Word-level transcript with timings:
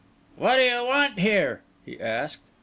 "What 0.35 0.55
do 0.57 0.63
you 0.63 0.83
want 0.83 1.19
here?" 1.19 1.61
he 1.85 2.01
asked. 2.01 2.49